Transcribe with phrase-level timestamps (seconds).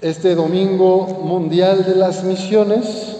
[0.00, 3.16] Este Domingo Mundial de las Misiones,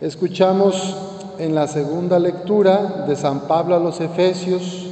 [0.00, 0.96] escuchamos
[1.38, 4.90] en la segunda lectura de San Pablo a los Efesios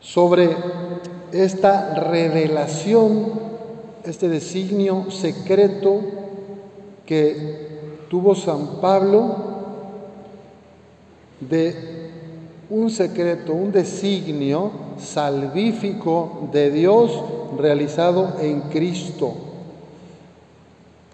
[0.00, 0.56] sobre
[1.32, 3.32] esta revelación,
[4.04, 6.00] este designio secreto
[7.06, 9.36] que tuvo San Pablo
[11.40, 11.99] de
[12.70, 17.10] un secreto, un designio salvífico de Dios
[17.58, 19.34] realizado en Cristo.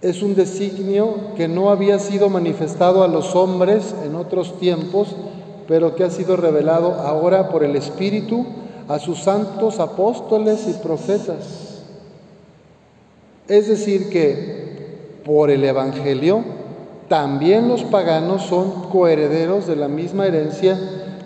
[0.03, 5.09] Es un designio que no había sido manifestado a los hombres en otros tiempos,
[5.67, 8.45] pero que ha sido revelado ahora por el Espíritu
[8.87, 11.83] a sus santos apóstoles y profetas.
[13.49, 16.45] Es decir, que por el Evangelio
[17.09, 20.79] también los paganos son coherederos de la misma herencia,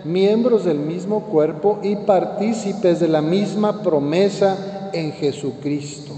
[0.05, 6.13] miembros del mismo cuerpo y partícipes de la misma promesa en Jesucristo.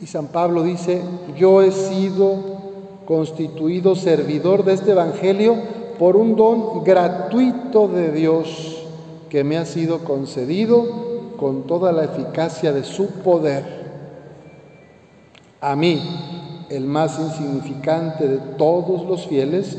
[0.00, 1.02] Y San Pablo dice,
[1.36, 2.60] yo he sido
[3.04, 5.56] constituido servidor de este Evangelio
[5.98, 8.86] por un don gratuito de Dios
[9.28, 13.80] que me ha sido concedido con toda la eficacia de su poder.
[15.60, 16.00] A mí,
[16.70, 19.76] el más insignificante de todos los fieles,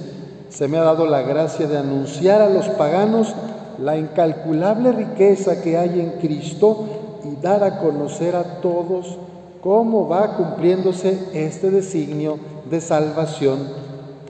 [0.52, 3.34] se me ha dado la gracia de anunciar a los paganos
[3.80, 6.86] la incalculable riqueza que hay en Cristo
[7.24, 9.18] y dar a conocer a todos
[9.62, 12.38] cómo va cumpliéndose este designio
[12.70, 13.60] de salvación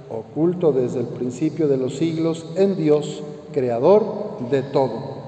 [0.10, 4.04] oculto desde el principio de los siglos en Dios, creador
[4.52, 5.22] de todo.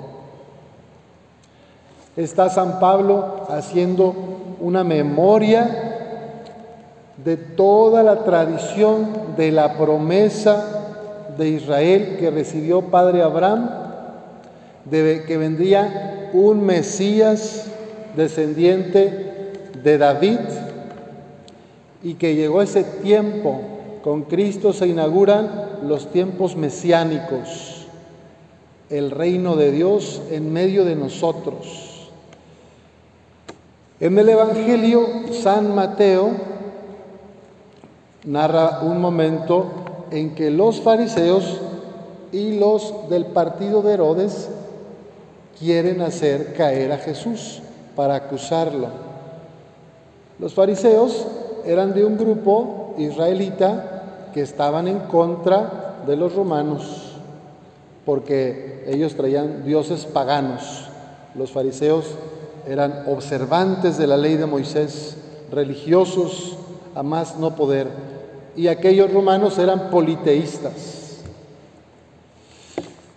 [2.16, 4.13] Está San Pablo haciendo
[4.59, 5.94] una memoria
[7.23, 10.83] de toda la tradición de la promesa
[11.38, 13.70] de Israel que recibió Padre Abraham,
[14.89, 17.67] que vendría un Mesías
[18.16, 19.52] descendiente
[19.84, 20.40] de David
[22.03, 23.62] y que llegó ese tiempo
[24.03, 27.88] con Cristo se inauguran los tiempos mesiánicos,
[28.90, 32.12] el reino de Dios en medio de nosotros.
[34.02, 36.31] En el Evangelio, San Mateo
[38.25, 41.59] narra un momento en que los fariseos
[42.31, 44.47] y los del partido de Herodes
[45.59, 47.62] quieren hacer caer a Jesús
[47.96, 48.88] para acusarlo.
[50.40, 51.25] Los fariseos
[51.66, 57.16] eran de un grupo israelita que estaban en contra de los romanos,
[58.06, 60.90] porque ellos traían dioses paganos.
[61.34, 62.06] Los fariseos
[62.68, 65.18] eran observantes de la ley de Moisés,
[65.51, 66.57] religiosos
[66.94, 68.12] a más no poder,
[68.56, 71.22] y aquellos romanos eran politeístas.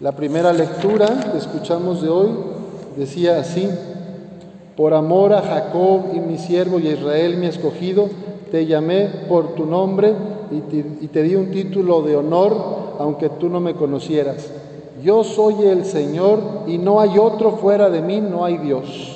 [0.00, 2.28] La primera lectura que escuchamos de hoy
[2.96, 3.68] decía así,
[4.76, 8.08] por amor a Jacob y mi siervo y a Israel mi escogido,
[8.50, 10.14] te llamé por tu nombre
[10.50, 12.56] y te, di un título de honor,
[12.98, 14.50] aunque tú no me conocieras.
[15.02, 19.15] Yo soy el Señor y no hay otro fuera de mí, no hay Dios.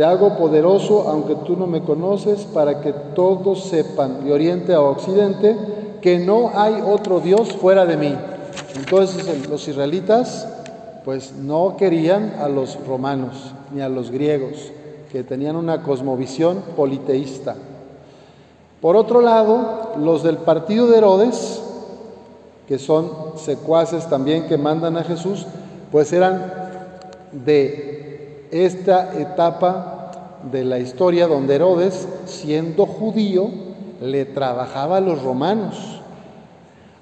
[0.00, 4.80] Te hago poderoso, aunque tú no me conoces, para que todos sepan, de oriente a
[4.80, 5.54] occidente,
[6.00, 8.16] que no hay otro Dios fuera de mí.
[8.76, 10.48] Entonces los israelitas
[11.04, 14.72] pues no querían a los romanos ni a los griegos,
[15.12, 17.56] que tenían una cosmovisión politeísta.
[18.80, 21.60] Por otro lado, los del partido de Herodes,
[22.66, 25.46] que son secuaces también que mandan a Jesús,
[25.92, 26.50] pues eran
[27.32, 27.99] de
[28.50, 30.00] esta etapa
[30.50, 33.50] de la historia donde Herodes, siendo judío,
[34.00, 36.00] le trabajaba a los romanos,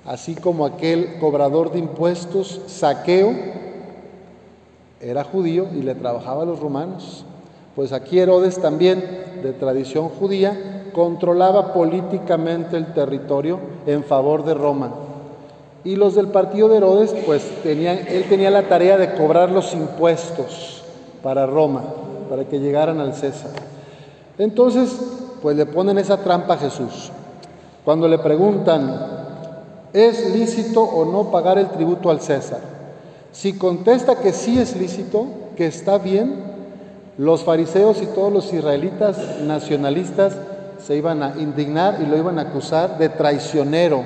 [0.05, 3.33] así como aquel cobrador de impuestos, saqueo,
[5.01, 7.25] era judío y le trabajaba a los romanos.
[7.77, 9.05] Pues aquí Herodes también,
[9.43, 14.93] de tradición judía, controlaba políticamente el territorio en favor de Roma.
[15.85, 19.73] Y los del partido de Herodes, pues tenían, él tenía la tarea de cobrar los
[19.73, 20.78] impuestos
[21.23, 21.83] para Roma,
[22.29, 23.51] para que llegaran al César.
[24.39, 24.97] Entonces,
[25.43, 27.11] pues le ponen esa trampa a Jesús.
[27.85, 28.95] Cuando le preguntan,
[29.93, 32.61] ¿es lícito o no pagar el tributo al César?
[33.33, 35.27] Si contesta que sí es lícito,
[35.57, 36.49] que está bien,
[37.19, 40.37] los fariseos y todos los israelitas nacionalistas
[40.85, 44.05] se iban a indignar y lo iban a acusar de traicionero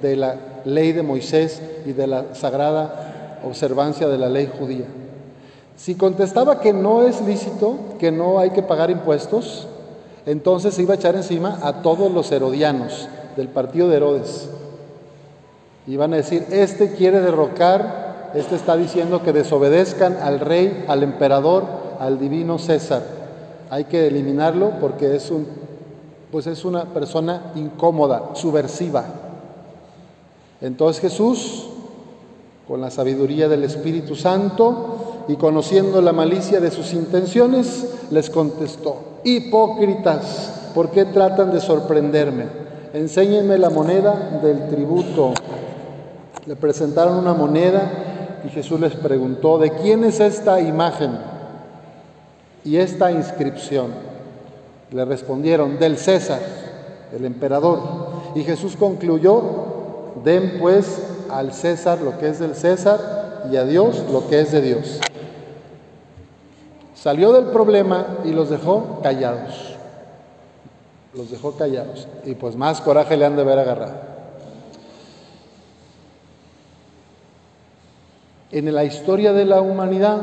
[0.00, 4.84] de la ley de Moisés y de la sagrada observancia de la ley judía.
[5.76, 9.66] Si contestaba que no es lícito, que no hay que pagar impuestos,
[10.26, 14.48] entonces se iba a echar encima a todos los herodianos del partido de Herodes.
[15.86, 18.02] Iban a decir, este quiere derrocar
[18.34, 21.64] este está diciendo que desobedezcan al rey, al emperador,
[21.98, 23.02] al divino César.
[23.68, 25.46] Hay que eliminarlo porque es un
[26.30, 29.04] pues es una persona incómoda, subversiva.
[30.62, 31.68] Entonces Jesús,
[32.66, 38.96] con la sabiduría del Espíritu Santo y conociendo la malicia de sus intenciones, les contestó,
[39.24, 42.46] hipócritas, ¿por qué tratan de sorprenderme?
[42.92, 45.32] Enséñenme la moneda del tributo.
[46.44, 51.12] Le presentaron una moneda y Jesús les preguntó, ¿de quién es esta imagen
[52.64, 53.92] y esta inscripción?
[54.90, 56.40] Le respondieron, del César,
[57.16, 57.80] el emperador.
[58.34, 59.42] Y Jesús concluyó,
[60.24, 64.52] den pues al César lo que es del César y a Dios lo que es
[64.52, 65.00] de Dios.
[67.02, 69.74] Salió del problema y los dejó callados.
[71.14, 72.06] Los dejó callados.
[72.24, 73.94] Y pues más coraje le han de haber agarrado.
[78.52, 80.20] En la historia de la humanidad,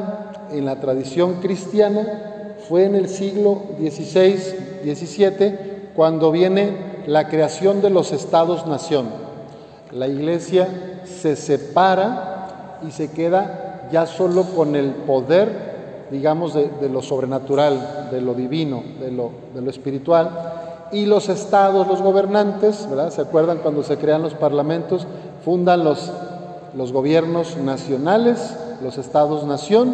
[0.52, 4.38] en la tradición cristiana, fue en el siglo XVI,
[4.86, 9.10] XVII, cuando viene la creación de los estados-nación.
[9.92, 15.69] La iglesia se separa y se queda ya solo con el poder,
[16.11, 20.88] digamos, de, lo sobrenatural, de lo divino, de lo, de espiritual.
[20.91, 23.11] Y los estados, los gobernantes, ¿verdad?
[23.11, 25.06] ¿Se acuerdan cuando se crean los parlamentos?
[25.45, 26.11] Fundan los,
[26.75, 29.94] los gobiernos nacionales, los estados-nación,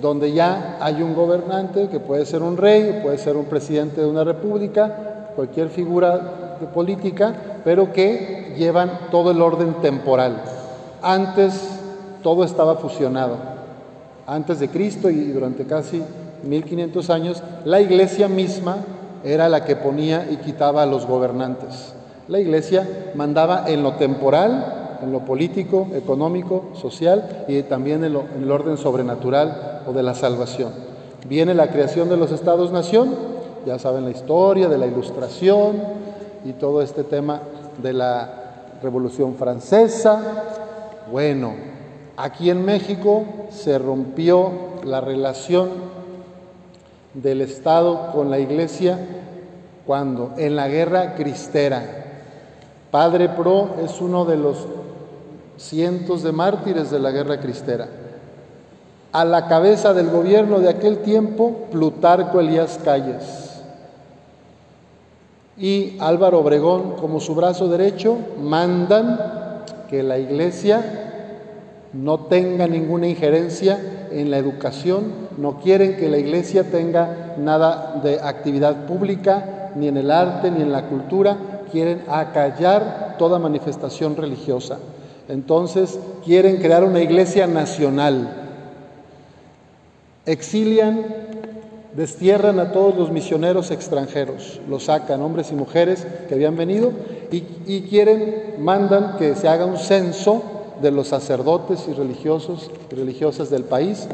[0.00, 4.06] donde ya hay un gobernante que puede ser un rey, puede ser un presidente de
[4.06, 10.42] una república, cualquier figura política, pero que llevan todo el orden temporal.
[11.02, 11.54] Antes
[12.22, 13.53] todo estaba fusionado.
[14.26, 16.02] Antes de Cristo y durante casi
[16.44, 18.78] 1500 años, la iglesia misma
[19.22, 21.94] era la que ponía y quitaba a los gobernantes.
[22.28, 28.50] La iglesia mandaba en lo temporal en lo político, económico, social y también en, el
[28.50, 30.72] orden sobrenatural o de la salvación.
[31.28, 33.14] Viene la creación de los estados-nación,
[33.66, 35.76] ya saben la historia de la ilustración
[36.44, 37.40] y todo este tema
[37.82, 38.30] de la
[38.82, 40.20] Revolución Francesa.
[41.10, 41.54] Bueno,
[42.16, 44.52] aquí en México se rompió
[44.84, 45.70] la relación
[47.14, 48.98] del Estado con la Iglesia
[49.86, 51.82] cuando en la guerra cristera.
[52.90, 54.66] Padre Pro es uno de los
[55.56, 57.88] cientos de mártires de la guerra cristera.
[59.12, 63.62] A la cabeza del gobierno de aquel tiempo, Plutarco Elías Calles.
[65.56, 69.20] Y Álvaro Obregón, como su brazo derecho, mandan
[69.88, 71.03] que la iglesia
[71.94, 73.78] no tenga ninguna injerencia
[74.10, 79.96] en la educación, no quieren que la iglesia tenga nada de actividad pública, ni en
[79.96, 81.36] el arte, ni en la cultura,
[81.70, 84.78] quieren acallar toda manifestación religiosa.
[85.28, 88.42] Entonces quieren crear una iglesia nacional.
[90.26, 91.04] Exilian,
[91.94, 96.92] destierran a todos los misioneros extranjeros, los sacan, hombres y mujeres que habían venido,
[97.30, 103.50] y, quieren, mandan que se haga un censo de los sacerdotes y religiosos y religiosas
[103.50, 104.08] del país.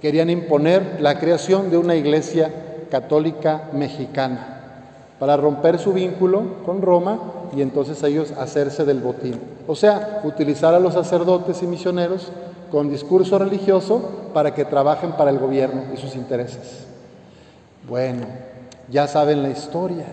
[0.00, 2.52] Querían imponer la creación de una iglesia
[2.90, 4.56] católica mexicana
[5.18, 7.18] para romper su vínculo con Roma
[7.56, 9.40] y entonces ellos hacerse del botín.
[9.66, 12.30] O sea, utilizar a los sacerdotes y misioneros
[12.70, 14.02] con discurso religioso
[14.34, 16.86] para que trabajen para el gobierno y sus intereses.
[17.88, 18.26] Bueno,
[18.90, 20.06] ya saben la historia,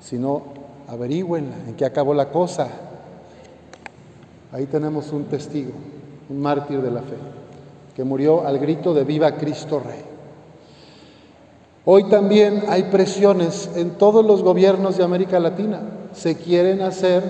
[0.00, 0.42] si no,
[0.88, 2.68] averigüenla, en qué acabó la cosa.
[4.52, 5.72] Ahí tenemos un testigo,
[6.28, 7.16] un mártir de la fe,
[7.94, 10.02] que murió al grito de viva Cristo Rey.
[11.84, 15.80] Hoy también hay presiones en todos los gobiernos de América Latina.
[16.12, 17.22] Se quieren hacer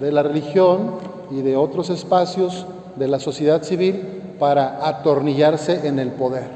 [0.00, 0.92] de la religión
[1.30, 6.48] y de otros espacios de la sociedad civil para atornillarse en el poder.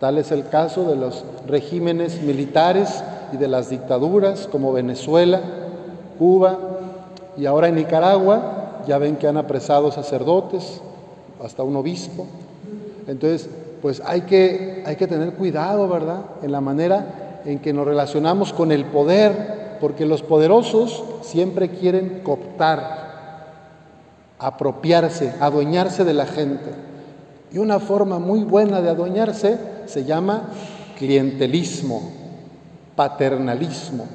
[0.00, 5.40] Tal es el caso de los regímenes militares y de las dictaduras como Venezuela,
[6.18, 6.58] Cuba
[7.36, 8.63] y ahora en Nicaragua.
[8.86, 10.80] Ya ven que han apresado sacerdotes,
[11.42, 12.26] hasta un obispo.
[13.06, 13.48] Entonces,
[13.82, 16.22] pues hay que, hay que tener cuidado, ¿verdad?
[16.42, 22.20] En la manera en que nos relacionamos con el poder, porque los poderosos siempre quieren
[22.24, 23.04] cooptar,
[24.38, 26.70] apropiarse, adueñarse de la gente.
[27.52, 30.48] Y una forma muy buena de adueñarse se llama
[30.98, 32.10] clientelismo,
[32.96, 34.06] paternalismo,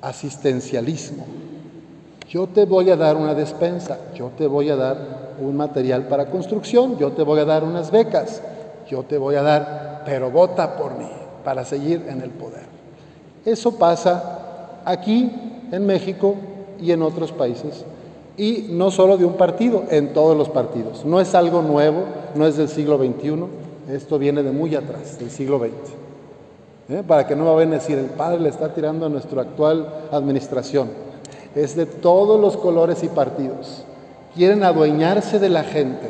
[0.00, 1.26] asistencialismo.
[2.34, 4.96] Yo te voy a dar una despensa, yo te voy a dar
[5.40, 8.42] un material para construcción, yo te voy a dar unas becas,
[8.90, 11.08] yo te voy a dar, pero vota por mí
[11.44, 12.64] para seguir en el poder.
[13.44, 15.30] Eso pasa aquí
[15.70, 16.34] en México
[16.80, 17.84] y en otros países.
[18.36, 21.04] Y no solo de un partido, en todos los partidos.
[21.04, 22.02] No es algo nuevo,
[22.34, 23.44] no es del siglo XXI,
[23.92, 25.70] esto viene de muy atrás, del siglo XX.
[26.96, 27.02] ¿Eh?
[27.06, 31.13] Para que no vayan a decir, el padre le está tirando a nuestra actual administración.
[31.54, 33.84] Es de todos los colores y partidos.
[34.34, 36.08] Quieren adueñarse de la gente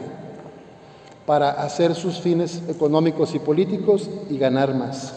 [1.27, 5.13] para hacer sus fines económicos y políticos y ganar más.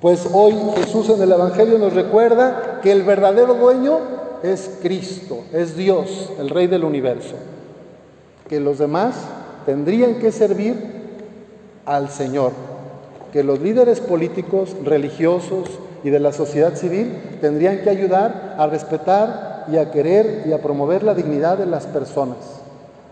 [0.00, 3.98] Pues hoy Jesús en el Evangelio nos recuerda que el verdadero dueño
[4.42, 7.34] es Cristo, es Dios, el Rey del universo.
[8.48, 9.14] Que los demás
[9.64, 10.74] tendrían que servir
[11.86, 12.52] al Señor.
[13.32, 15.68] Que los líderes políticos, religiosos
[16.04, 20.60] y de la sociedad civil tendrían que ayudar a respetar y a querer y a
[20.60, 22.38] promover la dignidad de las personas.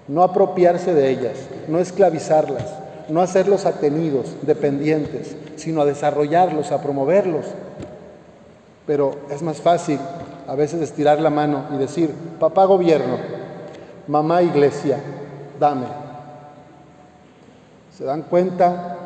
[0.09, 1.37] No apropiarse de ellas,
[1.69, 2.65] no esclavizarlas,
[3.09, 7.47] no hacerlos atenidos, dependientes, sino a desarrollarlos, a promoverlos.
[8.87, 10.01] Pero es más fácil
[10.49, 13.19] a veces estirar la mano y decir, papá gobierno,
[14.09, 14.99] mamá iglesia,
[15.61, 15.87] dame.
[17.97, 18.97] ¿Se dan cuenta?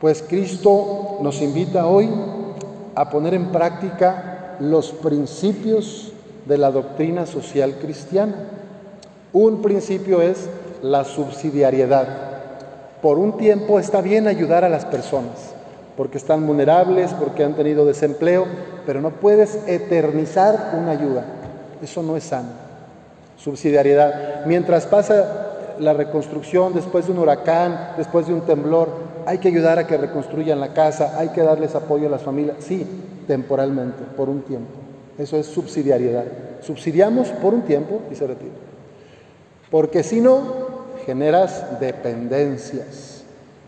[0.00, 2.08] Pues Cristo nos invita hoy
[2.96, 6.12] a poner en práctica los principios
[6.46, 8.34] de la doctrina social cristiana.
[9.32, 10.48] Un principio es
[10.82, 12.08] la subsidiariedad.
[13.02, 15.52] Por un tiempo está bien ayudar a las personas,
[15.96, 18.46] porque están vulnerables, porque han tenido desempleo,
[18.86, 21.24] pero no puedes eternizar una ayuda.
[21.82, 22.48] Eso no es sano.
[23.36, 24.46] Subsidiariedad.
[24.46, 29.78] Mientras pasa la reconstrucción después de un huracán, después de un temblor, hay que ayudar
[29.78, 32.86] a que reconstruyan la casa, hay que darles apoyo a las familias, sí,
[33.26, 34.70] temporalmente, por un tiempo.
[35.18, 36.24] Eso es subsidiariedad.
[36.62, 38.54] Subsidiamos por un tiempo y se retira.
[39.70, 40.42] Porque si no,
[41.04, 43.24] generas dependencias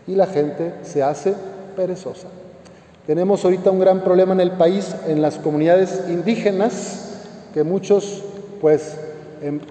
[0.07, 1.33] y la gente se hace
[1.75, 2.27] perezosa.
[3.05, 8.23] Tenemos ahorita un gran problema en el país, en las comunidades indígenas, que muchos,
[8.61, 8.95] pues,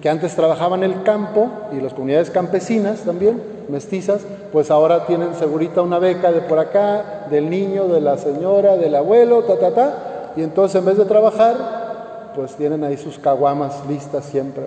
[0.01, 4.21] que antes trabajaban el campo, y las comunidades campesinas también, mestizas,
[4.51, 8.95] pues ahora tienen segurita una beca de por acá, del niño, de la señora, del
[8.95, 13.85] abuelo, ta, ta, ta, y entonces en vez de trabajar, pues tienen ahí sus caguamas
[13.87, 14.63] listas siempre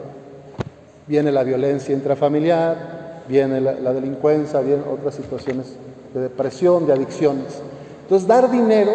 [1.07, 5.75] viene la violencia intrafamiliar, viene la, delincuencia, vienen otras situaciones
[6.15, 7.61] de depresión, de adicciones.
[8.03, 8.93] Entonces, dar dinero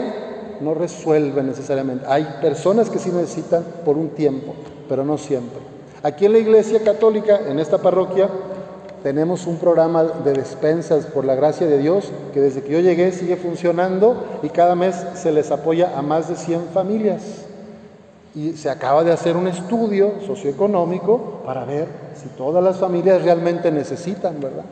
[0.61, 2.05] no resuelve necesariamente.
[2.07, 4.53] Hay personas que sí necesitan por un tiempo,
[4.89, 5.59] pero no siempre.
[6.03, 8.29] Aquí en la Iglesia Católica, en esta parroquia,
[9.03, 13.11] tenemos un programa de despensas por la gracia de Dios que desde que yo llegué
[13.11, 17.47] sigue funcionando y cada mes se les apoya a más de 100 familias
[18.35, 23.71] y se acaba de hacer un estudio socioeconómico para ver si todas las familias realmente
[23.71, 24.65] necesitan, ¿verdad?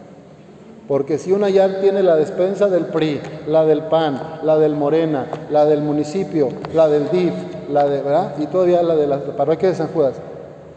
[0.88, 5.26] Porque si una ya tiene la despensa del PRI, la del PAN, la del Morena,
[5.50, 7.34] la del municipio, la del DIF,
[7.72, 8.36] la de, ¿verdad?
[8.38, 10.14] Y todavía la de la parroquia de San Judas,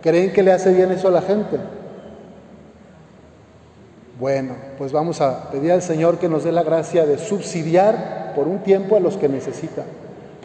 [0.00, 1.58] ¿creen que le hace bien eso a la gente?
[4.18, 8.48] Bueno, pues vamos a pedir al Señor que nos dé la gracia de subsidiar por
[8.48, 9.84] un tiempo a los que necesitan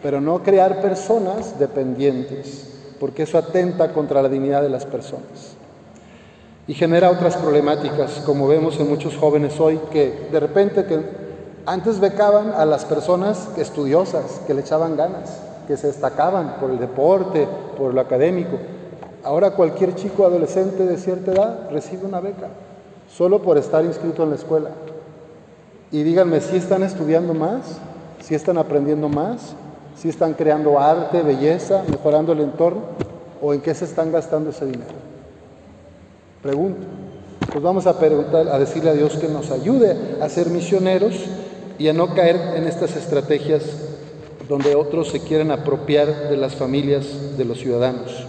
[0.04, 2.68] pero no crear personas dependientes,
[3.00, 5.56] porque eso atenta contra la dignidad de las personas.
[6.66, 11.00] Y genera otras problemáticas, como vemos en muchos jóvenes hoy, que de repente que
[11.64, 16.78] antes becaban a las personas estudiosas, que le echaban ganas, que se destacaban por el
[16.78, 18.58] deporte, por lo académico.
[19.22, 22.48] Ahora cualquier chico adolescente de cierta edad recibe una beca,
[23.08, 24.70] solo por estar inscrito en la escuela.
[25.90, 27.78] Y díganme, si están estudiando más?
[28.20, 29.54] ¿Si están aprendiendo más?
[29.96, 32.82] si están creando arte, belleza, mejorando el entorno,
[33.40, 34.92] o en qué se están gastando ese dinero.
[36.42, 36.86] Pregunto.
[37.50, 41.14] Pues vamos a preguntar, a decirle a Dios que nos ayude a ser misioneros
[41.78, 43.62] y a no caer en estas estrategias
[44.48, 48.26] donde otros se quieren apropiar de las familias de los ciudadanos.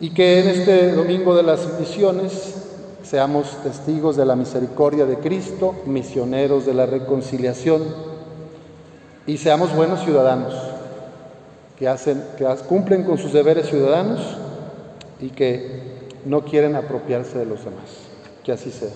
[0.00, 2.67] Y que en este domingo de las misiones
[3.08, 7.82] seamos testigos de la misericordia de Cristo, misioneros de la reconciliación
[9.26, 10.54] y seamos buenos ciudadanos,
[11.78, 14.20] que, hacen, que cumplen con sus deberes ciudadanos
[15.20, 15.82] y que
[16.26, 17.84] no quieren apropiarse de los demás.
[18.44, 18.90] Que así sea.